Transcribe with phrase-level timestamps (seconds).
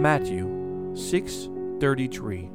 [0.00, 0.46] Matthew
[0.94, 2.50] 6:33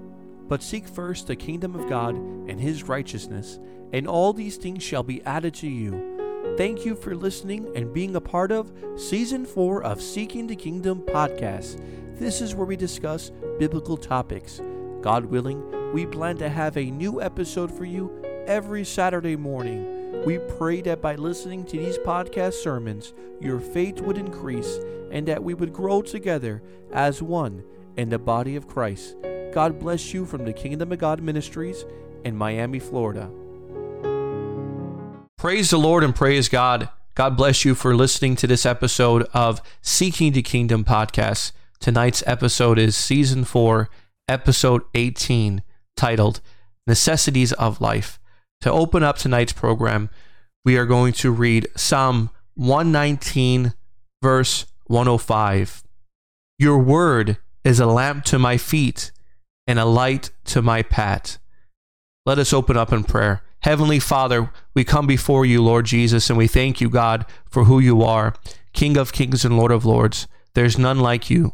[0.48, 3.60] But seek first the kingdom of God and his righteousness,
[3.94, 6.55] and all these things shall be added to you.
[6.58, 11.02] Thank you for listening and being a part of season 4 of Seeking the Kingdom
[11.02, 11.81] podcast.
[12.18, 14.62] This is where we discuss biblical topics.
[15.02, 18.12] God willing, we plan to have a new episode for you
[18.48, 19.96] every Saturday morning.
[20.28, 24.77] We pray that by listening to these podcast sermons, your faith would increase
[25.09, 27.64] and that we would grow together as one
[27.96, 29.16] in the body of Christ.
[29.53, 31.86] God bless you from the Kingdom of God Ministries
[32.26, 33.31] in Miami, Florida.
[35.38, 36.89] Praise the Lord and praise God.
[37.16, 41.53] God bless you for listening to this episode of Seeking the Kingdom podcast.
[41.80, 43.88] Tonight's episode is season 4,
[44.28, 45.64] episode 18,
[45.95, 46.41] titled
[46.86, 48.20] Necessities of Life.
[48.61, 50.09] To open up tonight's program,
[50.66, 53.73] we are going to read Psalm 119,
[54.21, 55.83] verse 105.
[56.57, 59.11] Your word is a lamp to my feet
[59.67, 61.38] and a light to my path.
[62.25, 63.44] Let us open up in prayer.
[63.61, 67.80] Heavenly Father, we come before you, Lord Jesus, and we thank you, God, for who
[67.80, 68.33] you are,
[68.73, 70.27] King of kings and Lord of lords.
[70.53, 71.53] There's none like you.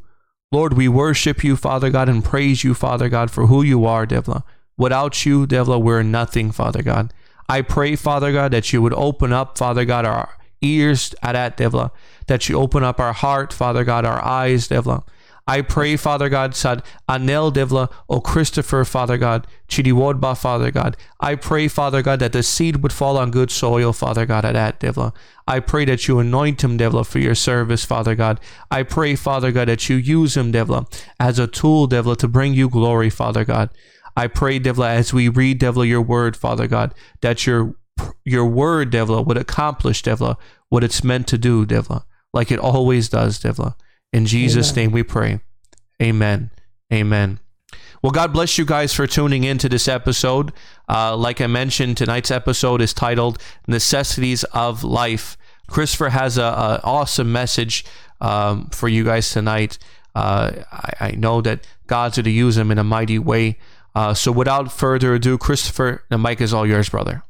[0.52, 4.06] Lord, we worship you, Father God, and praise you, Father God, for who you are,
[4.06, 4.44] Devla.
[4.78, 7.14] Without you, Devla, we're nothing, Father God.
[7.48, 11.58] I pray, Father God, that you would open up, Father God, our ears at that,
[11.58, 11.92] Devla,
[12.28, 15.04] that you open up our heart, Father God, our eyes, Devla.
[15.46, 20.96] I pray, Father God, sad Anel Devla, O Christopher, Father God, Chidiwodba, Father God.
[21.20, 24.54] I pray, Father God, that the seed would fall on good soil, Father God, at
[24.54, 25.14] that Devla.
[25.46, 28.40] I pray that you anoint him, Devla, for your service, Father God.
[28.72, 30.88] I pray, Father God, that you use him, Devla,
[31.20, 33.70] as a tool, Devla, to bring you glory, Father God.
[34.16, 37.76] I pray, Devla, as we read, Devla, your word, Father God, that your
[38.26, 40.38] your word, Devla, would accomplish, Devla,
[40.70, 42.04] what it's meant to do, Devla,
[42.34, 43.76] like it always does, Devla.
[44.12, 44.86] In Jesus' Amen.
[44.86, 45.40] name we pray.
[46.02, 46.52] Amen.
[46.92, 47.40] Amen.
[48.02, 50.52] Well, God bless you guys for tuning in to this episode.
[50.90, 55.38] Uh, like I mentioned, tonight's episode is titled Necessities of Life.
[55.68, 56.44] Christopher has an
[56.84, 57.86] awesome message
[58.20, 59.78] um, for you guys tonight.
[60.16, 63.58] Uh, I, I, know that God's going to use him in a mighty way.
[63.96, 67.24] Uh, so without further ado, Christopher, the mic is all yours, brother.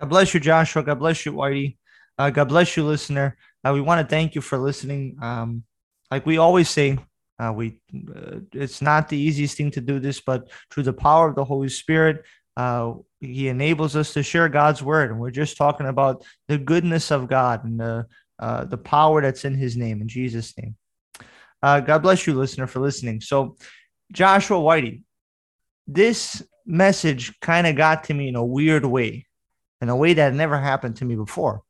[0.00, 0.82] God bless you, Joshua.
[0.82, 1.76] God bless you, Whitey.
[2.18, 3.36] Uh, God bless you, listener.
[3.64, 5.16] Uh, we want to thank you for listening.
[5.20, 5.64] Um,
[6.10, 6.98] like we always say,
[7.38, 11.28] uh, we uh, it's not the easiest thing to do this, but through the power
[11.28, 12.24] of the Holy Spirit,
[12.56, 17.10] uh, He enables us to share God's word, and we're just talking about the goodness
[17.10, 18.06] of God and the
[18.38, 20.76] uh, the power that's in His name, in Jesus' name.
[21.62, 23.20] God bless you, listener, for listening.
[23.20, 23.56] So,
[24.12, 25.02] Joshua Whitey,
[25.94, 29.26] this message kind of got to me in a weird way,
[29.80, 31.62] in a way that never happened to me before.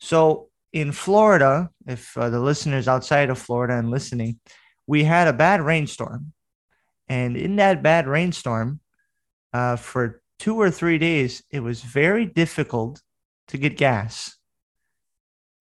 [0.00, 4.38] So in Florida, if uh, the listeners outside of Florida and listening,
[4.86, 6.32] we had a bad rainstorm.
[7.08, 8.80] And in that bad rainstorm,
[9.54, 13.00] uh, for two or three days, it was very difficult
[13.48, 14.36] to get gas.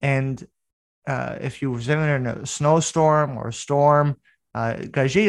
[0.02, 0.46] And
[1.08, 4.18] uh, if you were in a snowstorm or a storm,
[4.54, 4.76] uh,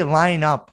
[0.04, 0.72] line up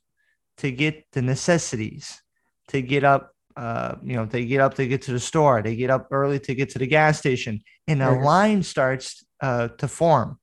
[0.57, 2.21] to get the necessities,
[2.69, 5.75] to get up, uh, you know, they get up to get to the store, they
[5.75, 9.87] get up early to get to the gas station, and a line starts uh, to
[9.87, 10.39] form.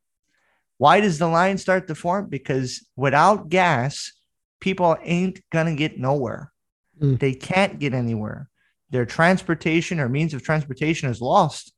[0.79, 2.29] Why does the line start to form?
[2.29, 4.13] Because without gas,
[4.61, 6.53] people ain't gonna get nowhere.
[7.01, 7.19] Mm.
[7.19, 8.49] They can't get anywhere.
[8.91, 11.73] Their transportation or means of transportation is lost.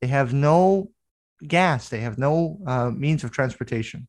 [0.00, 0.90] They have no
[1.46, 1.88] gas.
[1.88, 4.08] They have no uh, means of transportation.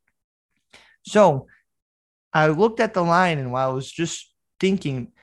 [1.04, 1.48] So
[2.36, 4.30] I looked at the line and while I was just
[4.60, 5.14] thinking,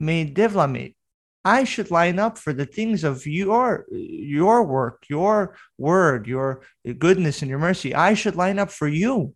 [0.00, 0.96] may Devlamate,
[1.44, 6.62] I should line up for the things of your your work, your word, your
[6.98, 7.94] goodness and your mercy.
[7.94, 9.34] I should line up for you.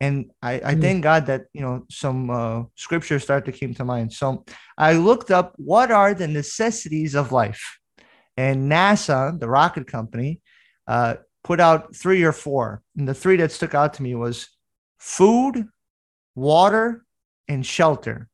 [0.00, 0.80] And I, I mm.
[0.80, 4.12] thank God that you know some uh, scriptures start to come to mind.
[4.12, 4.44] So
[4.78, 7.78] I looked up what are the necessities of life,
[8.36, 10.40] and NASA, the rocket company,
[10.86, 12.82] uh, put out three or four.
[12.96, 14.48] And the three that stuck out to me was
[14.98, 15.66] food,
[16.34, 17.04] water,
[17.48, 18.28] and shelter.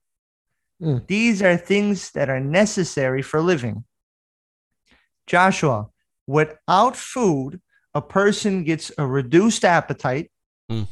[0.81, 1.06] Mm.
[1.06, 3.84] These are things that are necessary for living.
[5.26, 5.88] Joshua,
[6.26, 7.60] without food,
[7.94, 10.31] a person gets a reduced appetite,
[10.70, 10.87] mm.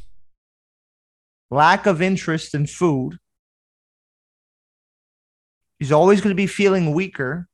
[1.51, 3.19] lack of interest in food.
[5.77, 7.47] He's always going to be feeling weaker,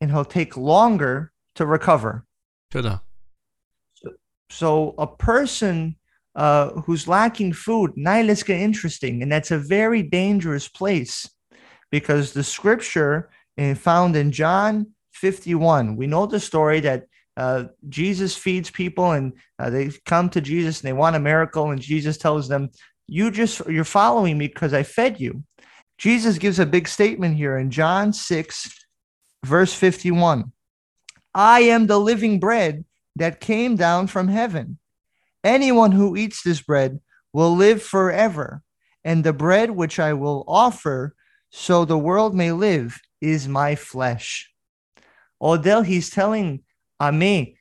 [0.00, 2.24] and he'll take longer to recover.
[3.94, 4.10] So,
[4.48, 5.96] so a person
[6.34, 9.22] uh, who's lacking food, Nihiliska interesting.
[9.22, 11.28] And that's a very dangerous place
[11.90, 13.30] because the scripture
[13.76, 19.70] found in John 51, we know the story that uh, Jesus feeds people and uh,
[19.70, 21.70] they come to Jesus and they want a miracle.
[21.70, 22.70] And Jesus tells them,
[23.06, 25.44] You just, you're following me because I fed you.
[25.98, 28.86] Jesus gives a big statement here in John 6,
[29.44, 30.52] verse 51.
[31.34, 32.84] I am the living bread
[33.16, 34.78] that came down from heaven.
[35.44, 37.00] Anyone who eats this bread
[37.32, 38.62] will live forever.
[39.04, 41.14] And the bread which I will offer
[41.50, 44.50] so the world may live is my flesh.
[45.40, 46.62] Odell, he's telling
[47.02, 47.54] Ame,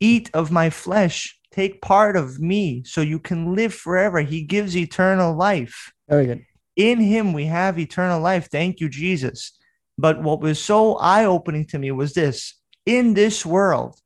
[0.00, 4.20] eat of my flesh, take part of me so you can live forever.
[4.22, 5.92] He gives eternal life.
[6.08, 6.44] Very good.
[6.74, 8.48] In him we have eternal life.
[8.50, 9.52] Thank you, Jesus.
[9.98, 12.54] But what was so eye opening to me was this
[12.86, 14.00] in this world,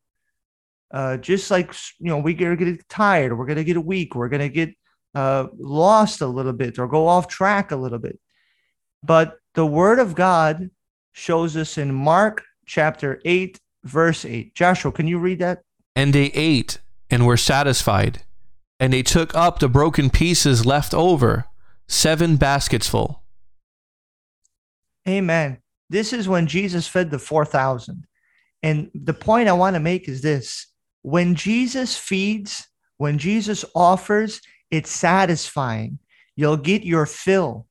[0.91, 4.49] uh, just like you know, we're gonna get tired, we're gonna get weak, we're gonna
[4.49, 4.75] get
[5.15, 8.19] uh, lost a little bit or go off track a little bit.
[9.03, 10.71] But the Word of God
[11.13, 14.55] shows us in Mark chapter eight, verse eight.
[14.55, 15.63] Joshua, can you read that?
[15.95, 16.79] And they ate
[17.11, 18.23] and were satisfied,
[18.79, 21.47] and they took up the broken pieces left over,
[21.89, 23.23] seven baskets full.
[25.09, 25.59] Amen.
[25.89, 28.07] This is when Jesus fed the 4,000.
[28.63, 30.67] And the point I want to make is this
[31.07, 32.67] when Jesus feeds,
[32.97, 34.41] when Jesus offers,
[34.73, 36.01] it's satisfying.
[36.35, 37.69] You'll get your fill.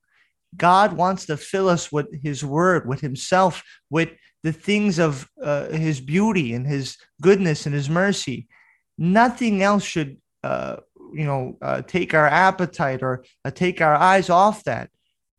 [0.56, 4.08] God wants to fill us with his word, with himself, with
[4.42, 8.48] the things of uh, his beauty and his goodness and his mercy.
[8.96, 10.76] Nothing else should, uh,
[11.12, 14.88] you know, uh, take our appetite or uh, take our eyes off that.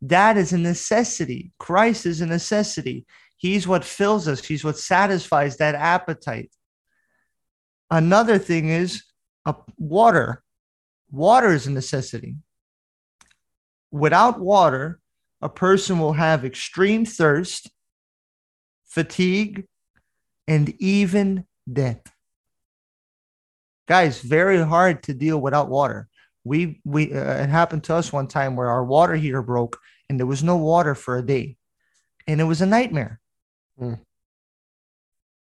[0.02, 1.50] That is a necessity.
[1.58, 3.06] Christ is a necessity.
[3.38, 6.52] He's what fills us, He's what satisfies that appetite.
[7.90, 9.02] Another thing is
[9.46, 10.42] uh, water.
[11.10, 12.36] Water is a necessity.
[13.90, 15.00] Without water,
[15.40, 17.70] a person will have extreme thirst,
[18.86, 19.66] fatigue,
[20.46, 22.02] and even death.
[23.86, 26.08] Guys, very hard to deal without water.
[26.44, 30.18] We we uh, it happened to us one time where our water heater broke and
[30.18, 31.56] there was no water for a day,
[32.26, 33.20] and it was a nightmare.
[33.80, 34.00] Mm.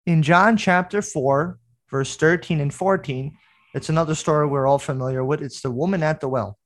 [0.06, 1.58] In John chapter four,
[1.94, 3.36] verse thirteen and fourteen,
[3.74, 5.40] it's another story we're all familiar with.
[5.40, 6.58] It's the woman at the well,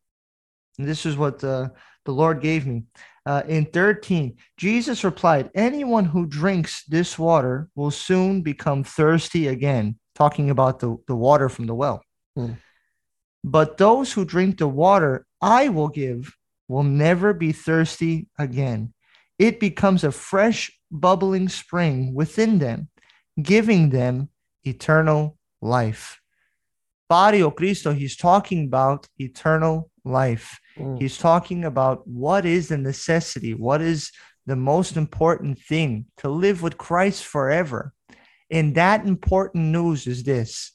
[0.79, 1.73] and this is what the
[2.07, 2.85] the Lord gave me.
[3.27, 9.99] Uh, in 13, Jesus replied, Anyone who drinks this water will soon become thirsty again,
[10.15, 12.03] talking about the, the water from the well.
[12.39, 12.57] Mm.
[13.45, 16.35] But those who drink the water I will give
[16.69, 18.95] will never be thirsty again.
[19.39, 22.89] It becomes a fresh, bubbling spring within them,
[23.43, 24.31] giving them
[24.65, 26.21] eternal life.
[27.09, 30.59] Body of Cristo, he's talking about eternal life.
[30.77, 31.01] Mm.
[31.01, 34.13] He's talking about what is the necessity, what is
[34.47, 37.93] the most important thing to live with Christ forever.
[38.51, 40.73] And that important news is this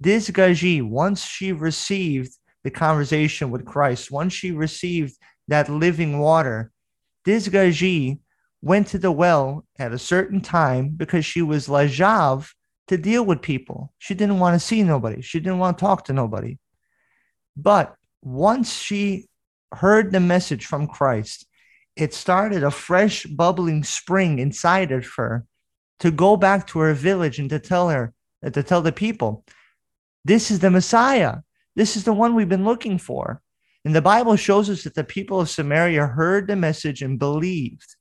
[0.00, 2.32] this Gaji, once she received
[2.64, 5.16] the conversation with Christ, once she received
[5.46, 6.72] that living water,
[7.24, 8.18] this Gaji
[8.62, 12.48] went to the well at a certain time because she was lajav
[12.88, 13.92] to deal with people.
[13.98, 15.22] She didn't want to see nobody.
[15.22, 16.58] She didn't want to talk to nobody.
[17.56, 19.28] But once she
[19.72, 21.46] heard the message from Christ,
[21.96, 25.44] it started a fresh, bubbling spring inside of her
[26.00, 28.12] to go back to her village and to tell her,
[28.50, 29.44] to tell the people,
[30.24, 31.38] this is the Messiah.
[31.76, 33.40] This is the one we've been looking for.
[33.84, 37.96] And the Bible shows us that the people of Samaria heard the message and believed.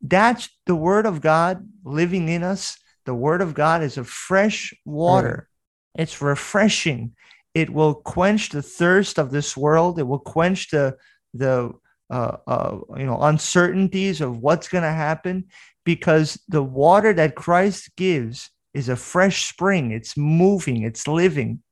[0.00, 2.76] That's the word of God living in us.
[3.04, 5.48] The word of God is a fresh water.
[5.96, 6.02] Right.
[6.02, 7.14] It's refreshing
[7.54, 9.98] it will quench the thirst of this world.
[9.98, 10.96] It will quench the
[11.32, 11.72] the
[12.10, 15.46] uh, uh, you know uncertainties of what's going to happen
[15.84, 19.92] because the water that Christ gives is a fresh spring.
[19.92, 20.82] It's moving.
[20.82, 21.62] It's living.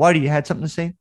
[0.00, 0.94] Whitey, you had something to say?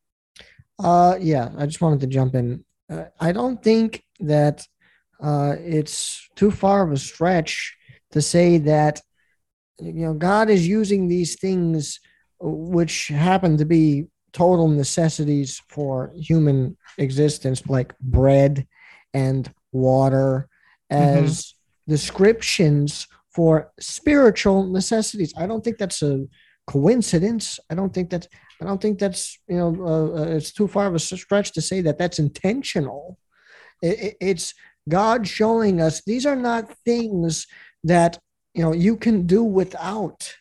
[0.80, 2.66] Uh, yeah, I just wanted to jump in.
[2.90, 4.66] Uh, I don't think that
[5.22, 7.76] uh, it's too far of a stretch
[8.12, 9.02] to say that
[9.82, 12.00] you know God is using these things
[12.40, 18.68] which happen to be total necessities for human existence, like bread
[19.14, 20.48] and water,
[20.90, 21.92] as mm-hmm.
[21.92, 25.34] descriptions for spiritual necessities.
[25.38, 26.26] I don't think that's a
[26.68, 27.60] coincidence.
[27.70, 28.28] I don't think that's.
[28.62, 31.62] I don't think that's you know uh, uh it's too far of a stretch to
[31.62, 33.18] say that that's intentional.
[33.82, 34.54] It, it's
[34.88, 37.48] God showing us these are not things
[37.84, 38.20] that
[38.54, 40.36] you know you can do without.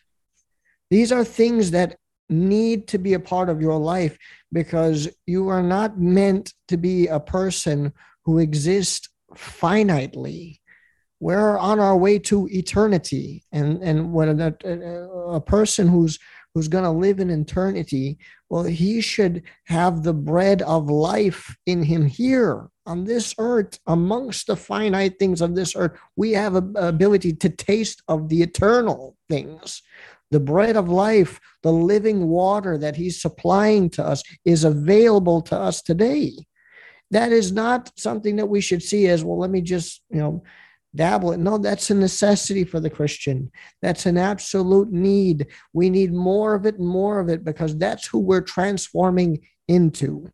[0.89, 1.97] These are things that
[2.29, 4.17] need to be a part of your life
[4.51, 7.93] because you are not meant to be a person
[8.25, 10.59] who exists finitely.
[11.19, 14.53] we're on our way to eternity and and when a,
[15.39, 16.17] a person who's
[16.53, 18.17] who's going to live in eternity
[18.49, 24.47] well he should have the bread of life in him here on this earth amongst
[24.47, 25.97] the finite things of this earth.
[26.15, 29.81] We have ability to taste of the eternal things.
[30.31, 35.57] The bread of life the living water that he's supplying to us is available to
[35.57, 36.33] us today.
[37.11, 40.43] That is not something that we should see as well let me just you know
[40.95, 46.13] dabble it no that's a necessity for the christian that's an absolute need we need
[46.13, 50.29] more of it and more of it because that's who we're transforming into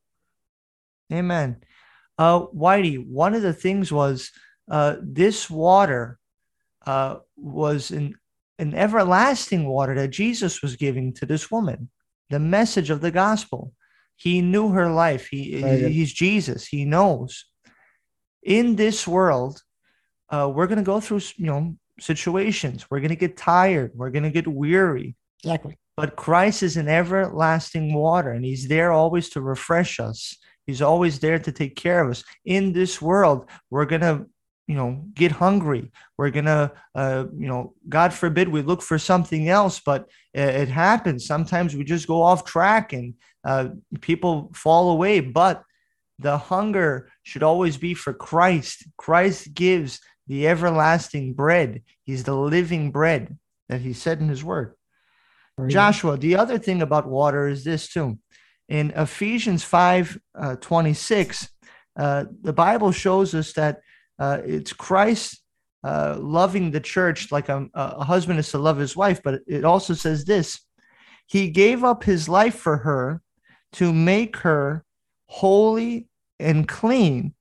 [1.14, 1.58] amen
[2.18, 4.32] uh whitey one of the things was
[4.72, 6.18] uh this water
[6.86, 8.16] uh was an
[8.60, 11.90] an everlasting water that jesus was giving to this woman
[12.30, 13.72] the message of the gospel
[14.18, 15.28] he knew her life.
[15.28, 15.92] He right.
[15.92, 16.68] he's Jesus.
[16.68, 17.46] He knows.
[18.44, 19.62] In this world,
[20.29, 22.86] uh, we're gonna go through you know situations.
[22.89, 23.91] We're gonna get tired.
[23.96, 25.15] We're gonna get weary.
[25.43, 25.77] Exactly.
[25.96, 30.38] But Christ is an everlasting water, and He's there always to refresh us.
[30.65, 32.24] He's always there to take care of us.
[32.46, 34.25] In this world, we're gonna
[34.67, 39.50] you know get hungry we're gonna uh, you know god forbid we look for something
[39.50, 43.13] else but it, it happens sometimes we just go off track and
[43.46, 43.69] uh,
[44.01, 45.63] people fall away but
[46.19, 51.84] the hunger should always be for christ christ gives the everlasting bread.
[52.03, 53.38] He's the living bread
[53.69, 54.74] that he said in his word.
[55.67, 58.19] Joshua the other thing about water is this too.
[58.69, 61.50] In ephesians 5 uh, 26
[61.98, 63.79] uh, the bible shows us that
[64.19, 65.41] uh, it's Christ
[65.84, 69.63] uh, loving the church like a, a husband is to love his wife, but it
[69.63, 70.60] also says this
[71.27, 73.22] He gave up his life for her
[73.74, 74.84] to make her
[75.27, 76.07] holy
[76.39, 77.34] and clean,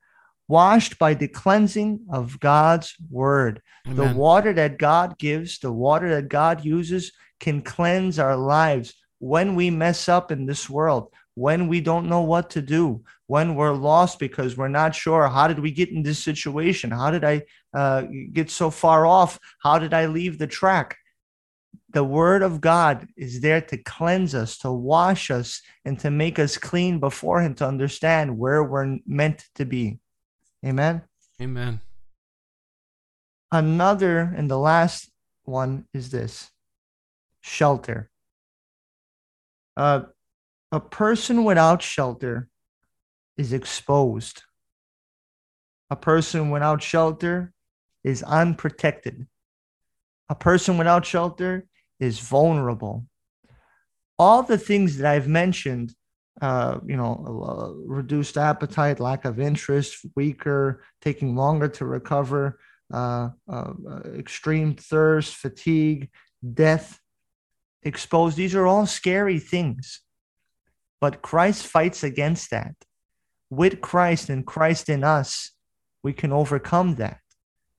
[0.48, 3.62] washed by the cleansing of God's word.
[3.86, 3.96] Amen.
[3.96, 9.54] The water that God gives, the water that God uses, can cleanse our lives when
[9.54, 13.72] we mess up in this world, when we don't know what to do, when we're
[13.72, 16.90] lost because we're not sure how did we get in this situation?
[16.90, 17.42] How did I
[17.74, 19.38] uh, get so far off?
[19.62, 20.96] How did I leave the track?
[21.90, 26.38] The word of God is there to cleanse us, to wash us, and to make
[26.38, 29.98] us clean before Him to understand where we're meant to be.
[30.66, 31.02] Amen.
[31.40, 31.80] Amen.
[33.52, 35.10] Another and the last
[35.44, 36.50] one is this
[37.40, 38.10] shelter.
[39.76, 40.02] Uh,
[40.72, 42.48] a person without shelter
[43.36, 44.42] is exposed.
[45.90, 47.52] A person without shelter
[48.02, 49.28] is unprotected.
[50.28, 51.66] A person without shelter
[52.00, 53.06] is vulnerable.
[54.18, 55.94] All the things that I've mentioned,
[56.40, 62.58] uh, you know, reduced appetite, lack of interest, weaker, taking longer to recover,
[62.92, 63.72] uh, uh
[64.16, 66.10] extreme thirst, fatigue,
[66.54, 67.00] death,
[67.82, 68.36] exposed.
[68.36, 70.02] These are all scary things.
[71.00, 72.74] But Christ fights against that.
[73.50, 75.52] With Christ and Christ in us,
[76.02, 77.18] we can overcome that.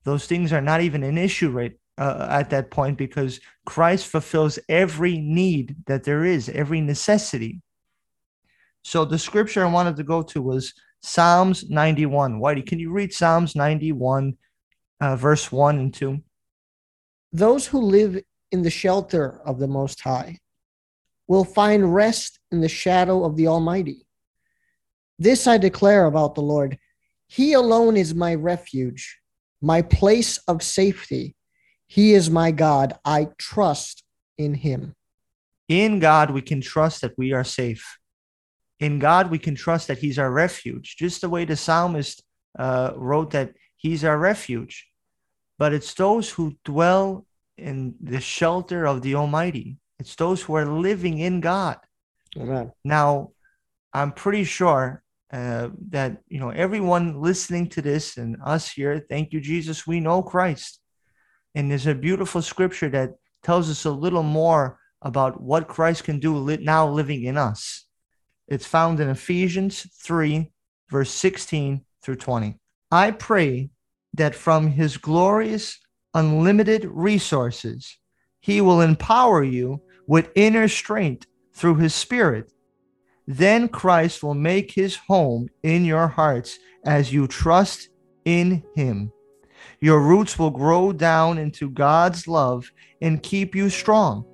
[0.04, 4.58] Those things are not even an issue right uh, at that point because Christ fulfills
[4.68, 7.60] every need that there is, every necessity.
[8.88, 12.40] So the scripture I wanted to go to was Psalms 91.
[12.40, 14.34] Whitey, can you read Psalms 91,
[15.02, 16.18] uh, verse 1 and 2?
[17.30, 18.18] Those who live
[18.50, 20.38] in the shelter of the Most High
[21.26, 24.06] will find rest in the shadow of the Almighty.
[25.18, 26.78] This I declare about the Lord
[27.26, 29.18] He alone is my refuge,
[29.60, 31.36] my place of safety.
[31.88, 32.98] He is my God.
[33.04, 34.02] I trust
[34.38, 34.94] in Him.
[35.68, 37.97] In God, we can trust that we are safe.
[38.80, 42.22] In God, we can trust that He's our refuge, just the way the psalmist
[42.58, 44.86] uh, wrote that He's our refuge.
[45.58, 50.66] But it's those who dwell in the shelter of the Almighty it's those who are
[50.66, 51.78] living in God.
[52.36, 52.72] Amen.
[52.84, 53.32] Now,
[53.92, 59.04] I'm pretty sure uh, that you know everyone listening to this and us here.
[59.08, 59.86] Thank you, Jesus.
[59.86, 60.80] We know Christ,
[61.54, 66.18] and there's a beautiful scripture that tells us a little more about what Christ can
[66.18, 67.84] do now living in us.
[68.48, 70.50] It's found in Ephesians 3,
[70.90, 72.58] verse 16 through 20.
[72.90, 73.70] I pray
[74.14, 75.78] that from his glorious,
[76.14, 77.98] unlimited resources,
[78.40, 82.50] he will empower you with inner strength through his spirit.
[83.26, 87.90] Then Christ will make his home in your hearts as you trust
[88.24, 89.12] in him.
[89.80, 92.70] Your roots will grow down into God's love
[93.02, 94.24] and keep you strong.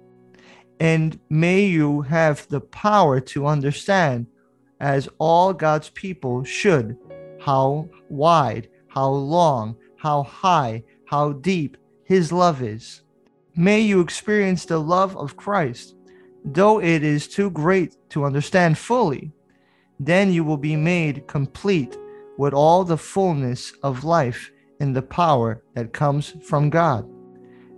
[0.81, 4.27] And may you have the power to understand,
[4.81, 6.97] as all God's people should,
[7.41, 13.03] how wide, how long, how high, how deep his love is.
[13.57, 15.95] May you experience the love of Christ,
[16.45, 19.33] though it is too great to understand fully.
[20.01, 21.97] Then you will be made complete
[22.37, 24.51] with all the fullness of life
[24.81, 27.09] and the power that comes from God.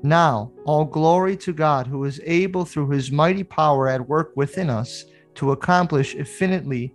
[0.03, 4.71] Now, all glory to God who is able through his mighty power at work within
[4.71, 5.05] us
[5.37, 6.95] to accomplish infinitely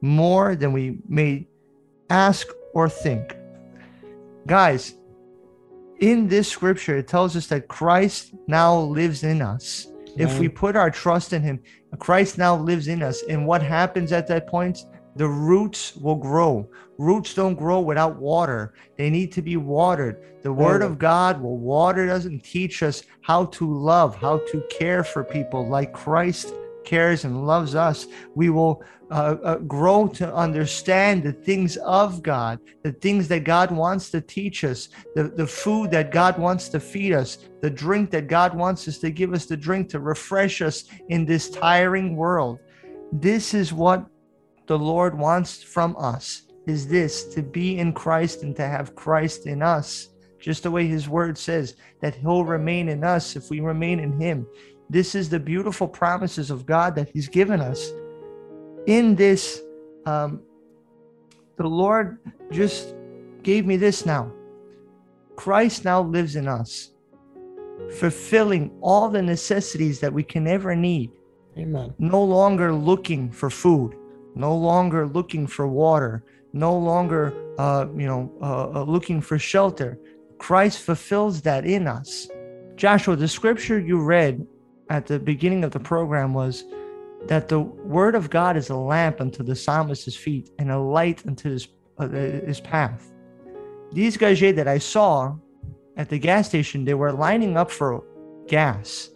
[0.00, 1.46] more than we may
[2.10, 3.36] ask or think.
[4.46, 4.94] Guys,
[6.00, 9.86] in this scripture, it tells us that Christ now lives in us.
[10.16, 11.60] If we put our trust in him,
[11.98, 13.22] Christ now lives in us.
[13.28, 14.84] And what happens at that point?
[15.16, 16.68] The roots will grow.
[16.98, 18.74] Roots don't grow without water.
[18.96, 20.22] They need to be watered.
[20.42, 24.62] The word of God will water us and teach us how to love, how to
[24.70, 26.54] care for people like Christ
[26.84, 28.06] cares and loves us.
[28.34, 33.70] We will uh, uh, grow to understand the things of God, the things that God
[33.70, 38.10] wants to teach us, the, the food that God wants to feed us, the drink
[38.10, 42.16] that God wants us to give us, the drink to refresh us in this tiring
[42.16, 42.58] world.
[43.12, 44.06] This is what
[44.66, 49.46] the Lord wants from us is this to be in Christ and to have Christ
[49.46, 53.60] in us just the way his word says that he'll remain in us if we
[53.60, 54.46] remain in him
[54.92, 57.92] this is the beautiful promises of God that He's given us.
[58.86, 59.62] In this,
[60.04, 60.42] um,
[61.56, 62.18] the Lord
[62.50, 62.94] just
[63.42, 64.30] gave me this now.
[65.34, 66.90] Christ now lives in us,
[67.98, 71.10] fulfilling all the necessities that we can ever need.
[71.56, 71.94] Amen.
[71.98, 73.96] No longer looking for food,
[74.34, 76.22] no longer looking for water,
[76.52, 79.98] no longer, uh, you know, uh, uh looking for shelter.
[80.38, 82.28] Christ fulfills that in us.
[82.76, 84.46] Joshua, the scripture you read
[84.90, 86.64] at the beginning of the program was
[87.26, 91.24] that the word of God is a lamp unto the psalmist's feet and a light
[91.26, 93.12] unto his, uh, his path.
[93.92, 95.36] These guys that I saw
[95.96, 98.02] at the gas station, they were lining up for
[98.48, 99.10] gas.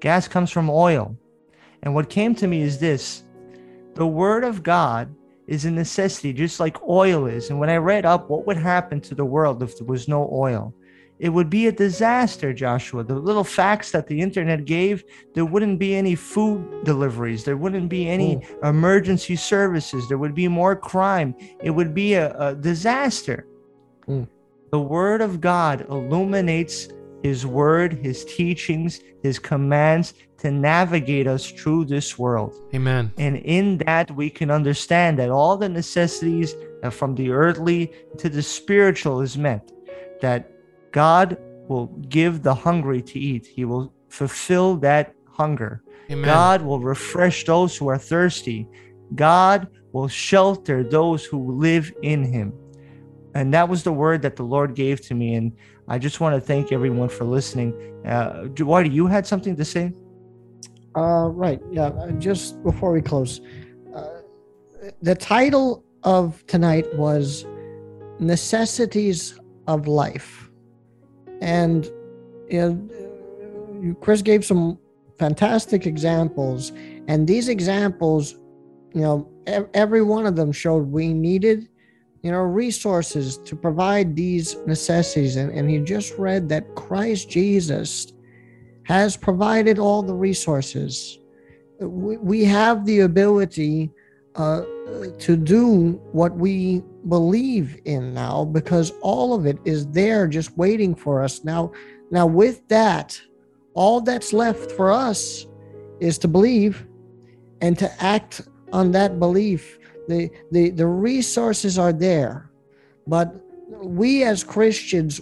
[0.00, 1.16] Gas comes from oil.
[1.82, 3.22] And what came to me is this
[3.98, 5.14] the word of God
[5.48, 7.50] is a necessity, just like oil is.
[7.50, 10.30] And when I read up what would happen to the world if there was no
[10.32, 10.72] oil,
[11.18, 13.02] it would be a disaster, Joshua.
[13.02, 15.02] The little facts that the internet gave,
[15.34, 18.68] there wouldn't be any food deliveries, there wouldn't be any mm.
[18.68, 21.34] emergency services, there would be more crime.
[21.60, 23.48] It would be a, a disaster.
[24.06, 24.28] Mm.
[24.70, 26.88] The Word of God illuminates
[27.22, 32.54] His Word, His teachings, His commands to navigate us through this world.
[32.74, 33.12] Amen.
[33.18, 36.54] And in that, we can understand that all the necessities
[36.90, 39.72] from the earthly to the spiritual is meant,
[40.20, 40.50] That
[40.92, 41.36] God
[41.68, 43.46] will give the hungry to eat.
[43.46, 45.82] He will fulfill that hunger.
[46.10, 46.24] Amen.
[46.24, 48.66] God will refresh those who are thirsty.
[49.14, 52.52] God will shelter those who live in him.
[53.34, 55.34] And that was the word that the Lord gave to me.
[55.34, 55.52] And
[55.88, 57.72] I just want to thank everyone for listening.
[58.04, 59.92] Uh, Whitey, you had something to say?
[60.94, 61.60] Uh, right.
[61.70, 61.86] Yeah.
[61.86, 63.40] Uh, just before we close,
[63.94, 64.06] uh,
[65.00, 67.46] the title of tonight was
[68.18, 70.50] Necessities of Life.
[71.40, 71.86] And
[72.50, 72.60] you
[73.80, 74.78] know, Chris gave some
[75.18, 76.72] fantastic examples,
[77.06, 78.34] and these examples,
[78.94, 79.30] you know,
[79.74, 81.68] every one of them showed we needed,
[82.22, 85.36] you know, resources to provide these necessities.
[85.36, 88.12] And, and he just read that Christ Jesus
[88.84, 91.18] has provided all the resources.
[91.80, 93.90] We, we have the ability
[94.34, 94.62] uh,
[95.18, 100.94] to do what we believe in now because all of it is there just waiting
[100.94, 101.72] for us now
[102.10, 103.20] now with that
[103.74, 105.46] all that's left for us
[106.00, 106.86] is to believe
[107.60, 109.77] and to act on that belief
[110.08, 112.50] the the, the resources are there
[113.06, 113.34] but
[113.82, 115.20] we as christians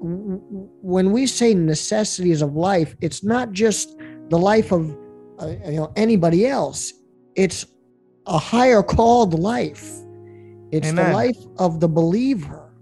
[0.00, 3.96] when we say necessities of life it's not just
[4.28, 4.96] the life of
[5.40, 6.92] uh, you know anybody else
[7.34, 7.66] it's
[8.26, 9.84] a higher called life.
[10.70, 10.94] It's Amen.
[10.94, 12.72] the life of the believer.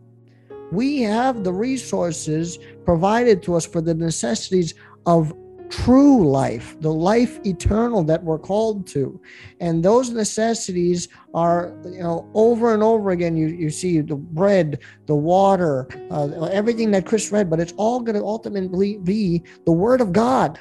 [0.71, 4.75] We have the resources provided to us for the necessities
[5.05, 5.33] of
[5.73, 9.21] true life, the life eternal that we're called to.
[9.59, 13.37] And those necessities are, you know, over and over again.
[13.37, 18.01] You, you see the bread, the water, uh, everything that Chris read, but it's all
[18.01, 20.59] going to ultimately be the Word of God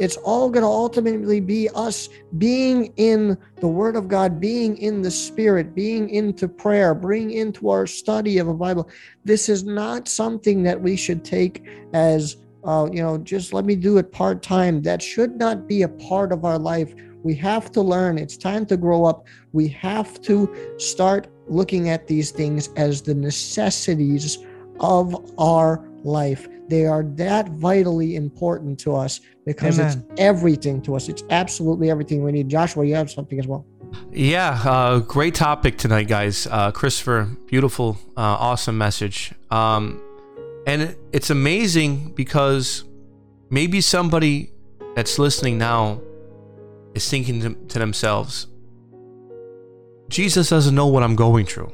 [0.00, 5.02] it's all going to ultimately be us being in the Word of God, being in
[5.02, 8.88] the Spirit, being into prayer, bring into our study of a Bible.
[9.24, 13.76] This is not something that we should take as, uh, you know, just let me
[13.76, 14.82] do it part time.
[14.82, 16.94] That should not be a part of our life.
[17.22, 18.18] We have to learn.
[18.18, 19.26] It's time to grow up.
[19.52, 24.38] We have to start looking at these things as the necessities
[24.80, 26.48] of our life.
[26.68, 30.06] They are that vitally important to us because Amen.
[30.10, 31.08] it's everything to us.
[31.08, 32.48] It's absolutely everything we need.
[32.48, 33.66] Joshua, you have something as well.
[34.10, 36.46] Yeah, uh, great topic tonight, guys.
[36.46, 39.32] Uh, Christopher, beautiful, uh, awesome message.
[39.50, 40.00] Um,
[40.66, 42.84] and it's amazing because
[43.50, 44.50] maybe somebody
[44.94, 46.00] that's listening now
[46.94, 48.46] is thinking to, to themselves,
[50.08, 51.72] Jesus doesn't know what I'm going through.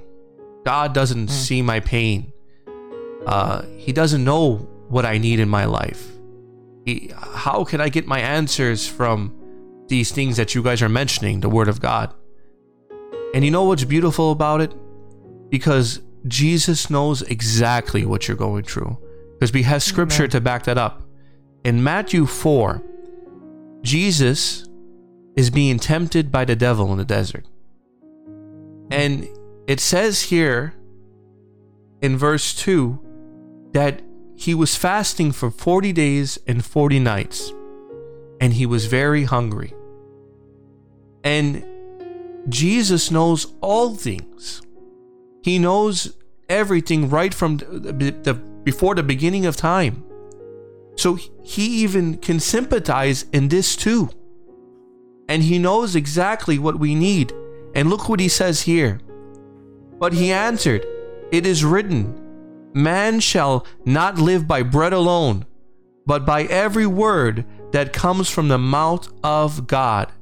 [0.64, 1.31] God doesn't Mm.
[1.31, 2.33] see my pain.
[3.26, 4.57] Uh, he doesn't know
[4.88, 6.07] what I need in my life.
[6.87, 9.33] He, how can I get my answers from
[9.88, 12.14] these things that you guys are mentioning, the Word of God?
[13.35, 14.72] And you know what's beautiful about it?
[15.50, 18.98] Because Jesus knows exactly what you're going through.
[19.35, 20.30] Because we have scripture Amen.
[20.30, 21.02] to back that up.
[21.64, 22.83] In Matthew 4,
[23.83, 24.68] Jesus
[25.37, 27.46] is being tempted by the devil in the desert.
[28.90, 29.26] And
[29.66, 30.74] it says here
[32.02, 34.02] in verse 2 that
[34.35, 37.52] he was fasting for 40 days and 40 nights,
[38.40, 39.74] and he was very hungry.
[41.22, 41.64] And
[42.48, 44.62] Jesus knows all things.
[45.42, 46.16] He knows
[46.48, 50.05] everything right from the, the before the beginning of time.
[50.96, 54.11] So he even can sympathize in this too.
[55.29, 57.33] And he knows exactly what we need.
[57.74, 59.00] And look what he says here.
[59.98, 60.85] But he answered,
[61.31, 62.20] It is written,
[62.74, 65.46] Man shall not live by bread alone,
[66.05, 70.12] but by every word that comes from the mouth of God.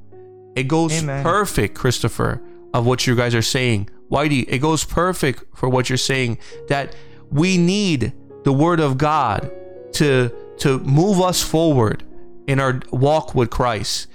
[0.54, 1.22] It goes Amen.
[1.22, 2.42] perfect, Christopher,
[2.74, 3.88] of what you guys are saying.
[4.10, 6.94] Whitey, it goes perfect for what you're saying that
[7.30, 8.12] we need
[8.44, 9.50] the word of God
[9.94, 12.02] to to move us forward
[12.46, 14.08] in our walk with Christ.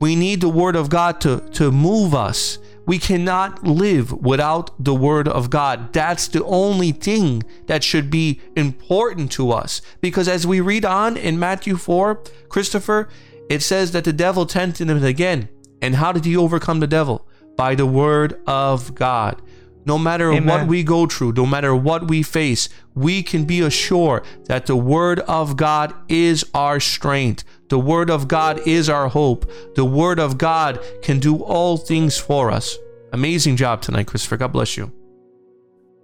[0.00, 2.58] We need the word of God to to move us.
[2.86, 5.92] We cannot live without the word of God.
[5.94, 9.80] That's the only thing that should be important to us.
[10.02, 13.08] Because as we read on in Matthew 4, Christopher,
[13.48, 15.48] it says that the devil tempted him again.
[15.80, 17.26] And how did he overcome the devil?
[17.56, 19.40] By the word of God.
[19.86, 24.24] No matter what we go through, no matter what we face, we can be assured
[24.46, 27.44] that the word of God is our strength.
[27.68, 29.50] The word of God is our hope.
[29.74, 32.78] The word of God can do all things for us.
[33.12, 34.38] Amazing job tonight, Christopher.
[34.38, 34.90] God bless you.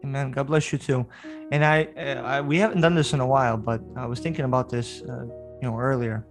[0.04, 0.30] Amen.
[0.30, 1.06] God bless you too.
[1.50, 4.44] And I, uh, I we haven't done this in a while, but I was thinking
[4.44, 5.24] about this, uh,
[5.60, 6.26] you know, earlier.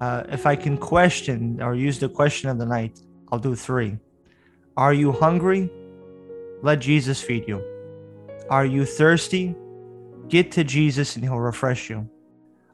[0.00, 3.98] Uh, if I can question or use the question of the night, I'll do three.
[4.76, 5.70] Are you hungry?
[6.62, 7.62] Let Jesus feed you.
[8.48, 9.54] Are you thirsty?
[10.28, 12.08] Get to Jesus and He'll refresh you.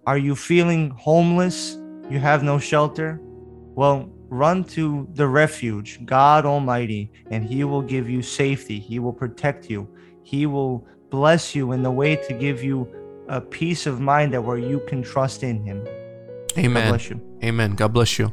[0.07, 1.79] Are you feeling homeless?
[2.11, 3.21] You have no shelter?
[3.23, 8.79] Well, run to the refuge, God Almighty, and He will give you safety.
[8.79, 9.89] He will protect you.
[10.23, 12.89] He will bless you in the way to give you
[13.29, 15.83] a peace of mind that where you can trust in Him.
[15.85, 16.89] God Amen.
[16.91, 17.21] bless you.
[17.43, 17.75] Amen.
[17.75, 18.33] God bless you.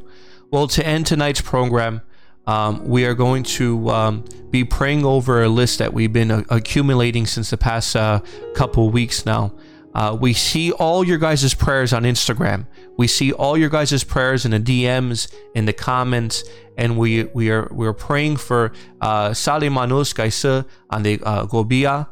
[0.50, 2.02] Well, to end tonight's program,
[2.46, 6.44] um, we are going to um, be praying over a list that we've been uh,
[6.50, 8.20] accumulating since the past uh,
[8.54, 9.52] couple weeks now.
[9.94, 12.66] Uh, we see all your guys' prayers on Instagram.
[12.96, 16.42] We see all your guys' prayers in the DMs, in the comments,
[16.76, 22.08] and we we are we're praying for uh, Sali Manus Kaisa and the uh, Gobia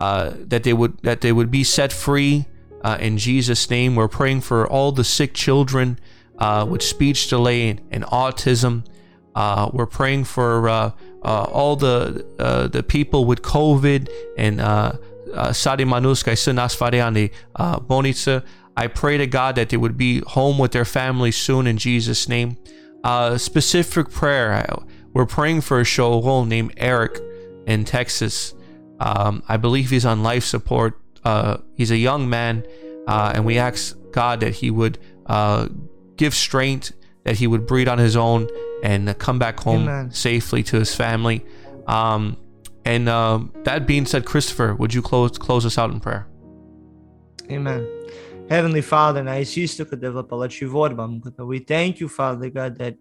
[0.00, 2.46] uh, that they would that they would be set free
[2.82, 3.96] uh, in Jesus' name.
[3.96, 5.98] We're praying for all the sick children
[6.68, 8.84] with speech delay and, and autism.
[9.34, 10.90] Uh, we're praying for uh,
[11.22, 14.92] uh, all the uh, the people with COVID and uh,
[15.32, 18.44] uh, Sadi Manuska Nasfareani uh, Bonica.
[18.76, 22.28] I pray to God that they would be home with their families soon in Jesus'
[22.28, 22.56] name.
[23.36, 24.66] Specific prayer.
[25.12, 27.20] We're praying for a shogun named Eric
[27.66, 28.52] in Texas.
[28.98, 31.00] Um, I believe he's on life support.
[31.74, 32.64] He's a young man,
[33.06, 34.98] and we ask God that he would
[36.16, 36.92] give strength,
[37.24, 38.48] that he would breed on his own
[38.82, 40.10] and come back home Amen.
[40.10, 41.44] safely to his family.
[41.86, 42.36] Um,
[42.84, 46.26] and um, that being said, Christopher, would you close close us out in prayer?
[47.50, 47.86] Amen.
[48.48, 51.46] Heavenly Father, na isisto ka deva pala chivorba, mukata.
[51.46, 52.94] we thank you, Father God, that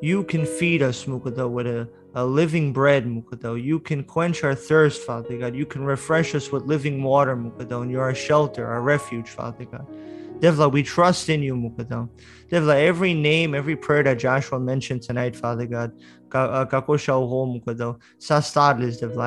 [0.00, 3.04] you can feed us mukata, with a, a living bread.
[3.04, 3.62] mukata.
[3.62, 5.54] You can quench our thirst, Father God.
[5.54, 9.66] You can refresh us with living water, mukata, and you're our shelter, our refuge, Father
[9.66, 9.86] God.
[10.40, 12.08] Devla, we trust in you, mukata.
[12.48, 15.92] Devla, every name, every prayer that Joshua mentioned tonight, Father God,
[16.32, 16.80] uh, I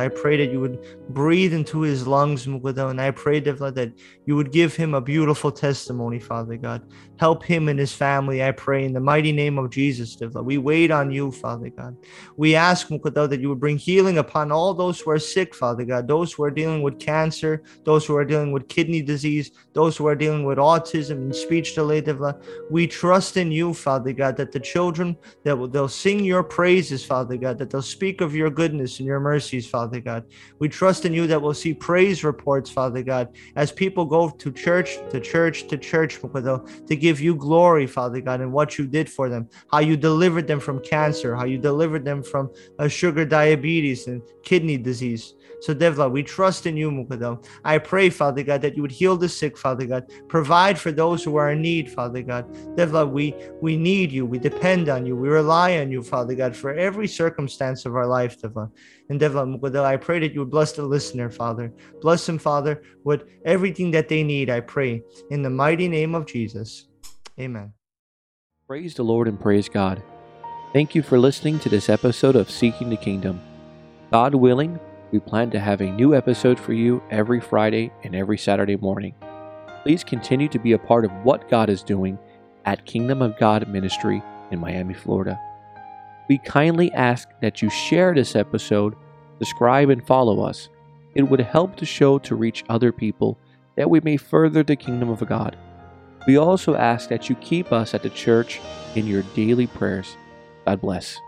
[0.08, 3.91] pray that you would breathe into his lungs, and I pray Devla, that
[4.31, 6.81] you would give him a beautiful testimony, Father God.
[7.19, 10.17] Help him and his family, I pray, in the mighty name of Jesus.
[10.33, 11.97] We wait on you, Father God.
[12.37, 16.07] We ask that you would bring healing upon all those who are sick, Father God,
[16.07, 20.07] those who are dealing with cancer, those who are dealing with kidney disease, those who
[20.07, 22.01] are dealing with autism and speech delay.
[22.69, 27.03] We trust in you, Father God, that the children that will they'll sing your praises,
[27.03, 30.23] Father God, that they'll speak of your goodness and your mercies, Father God.
[30.59, 34.51] We trust in you that we'll see praise reports, Father God, as people go to
[34.51, 39.10] church, to church, to church, to give you glory, Father God, and what you did
[39.10, 43.25] for them, how you delivered them from cancer, how you delivered them from uh, sugar
[43.25, 45.34] diabetes and kidney disease.
[45.62, 47.45] So, Devla, we trust in you, Mukadam.
[47.63, 50.12] I pray, Father God, that you would heal the sick, Father God.
[50.27, 52.51] Provide for those who are in need, Father God.
[52.75, 54.25] Devla, we, we need you.
[54.25, 55.15] We depend on you.
[55.15, 58.71] We rely on you, Father God, for every circumstance of our life, Devla.
[59.10, 61.71] And Devla, Mukadam, I pray that you would bless the listener, Father.
[62.01, 65.03] Bless him, Father, with everything that they need, I pray.
[65.29, 66.87] In the mighty name of Jesus.
[67.39, 67.73] Amen.
[68.65, 70.01] Praise the Lord and praise God.
[70.73, 73.39] Thank you for listening to this episode of Seeking the Kingdom.
[74.11, 74.79] God willing,
[75.11, 79.13] we plan to have a new episode for you every Friday and every Saturday morning.
[79.83, 82.17] Please continue to be a part of what God is doing
[82.65, 85.39] at Kingdom of God Ministry in Miami, Florida.
[86.27, 88.95] We kindly ask that you share this episode,
[89.37, 90.69] subscribe, and follow us.
[91.13, 93.37] It would help the show to reach other people
[93.81, 95.57] that we may further the kingdom of God.
[96.27, 98.61] We also ask that you keep us at the church
[98.93, 100.15] in your daily prayers.
[100.67, 101.19] God bless.